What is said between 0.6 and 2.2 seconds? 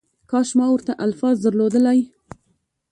ورته الفاظ درلودلای